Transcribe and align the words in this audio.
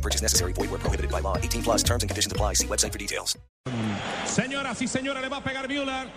Purchase 0.00 0.22
necessary. 0.22 0.52
Void 0.52 0.70
where 0.70 0.78
prohibited 0.78 1.10
by 1.10 1.20
law. 1.20 1.36
18 1.36 1.62
plus 1.62 1.82
terms 1.82 2.02
and 2.02 2.10
conditions 2.10 2.32
apply. 2.32 2.54
See 2.54 2.66
website 2.66 2.92
for 2.92 2.98
details. 2.98 3.36
Señoras 4.24 4.80
y 4.80 4.88
señores, 4.88 5.22
le 5.22 5.28
va 5.28 5.38
a 5.38 5.44
pegar 5.44 5.68
Müller. 5.68 6.08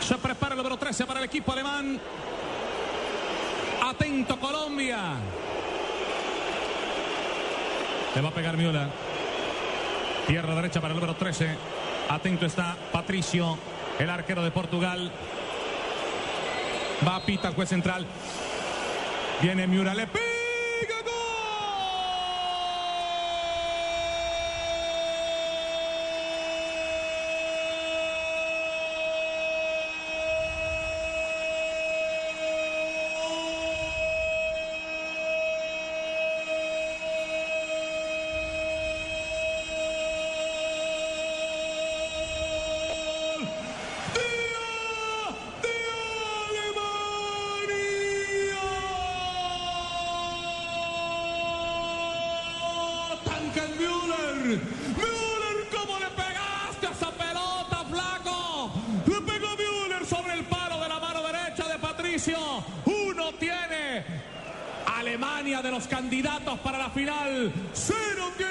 Se 0.00 0.16
prepara 0.16 0.54
el 0.54 0.58
número 0.58 0.76
13 0.76 1.06
para 1.06 1.20
el 1.20 1.26
equipo 1.26 1.52
alemán. 1.52 2.00
Atento 3.82 4.38
Colombia. 4.38 5.16
Le 8.14 8.20
va 8.20 8.28
a 8.28 8.34
pegar 8.34 8.56
Müller. 8.56 8.88
Tierra 10.26 10.54
derecha 10.54 10.80
para 10.80 10.94
el 10.94 11.00
número 11.00 11.16
13. 11.16 11.56
Atento 12.08 12.46
está 12.46 12.76
Patricio, 12.92 13.58
el 13.98 14.10
arquero 14.10 14.42
de 14.42 14.50
Portugal. 14.50 15.12
Va 17.06 17.16
a 17.16 17.24
pita 17.24 17.48
el 17.48 17.54
juez 17.54 17.68
central. 17.68 18.06
Viene 19.42 19.66
Müller, 19.66 19.94
le 19.94 20.06
pega 20.06 20.37
Duncan 53.58 53.76
Müller. 53.76 54.60
Müller, 54.96 55.68
¿cómo 55.72 55.98
le 55.98 56.06
pegaste 56.10 56.86
a 56.86 56.90
esa 56.90 57.10
pelota, 57.10 57.84
flaco? 57.90 58.70
Le 59.06 59.20
pegó 59.22 59.48
Müller 59.56 60.06
sobre 60.06 60.34
el 60.34 60.44
palo 60.44 60.80
de 60.80 60.88
la 60.88 61.00
mano 61.00 61.22
derecha 61.22 61.66
de 61.66 61.78
Patricio. 61.78 62.38
Uno 62.84 63.32
tiene 63.34 64.04
Alemania 64.86 65.60
de 65.62 65.70
los 65.70 65.86
candidatos 65.88 66.58
para 66.60 66.78
la 66.78 66.90
final. 66.90 67.52
Cero 67.72 68.30
tiene 68.36 68.47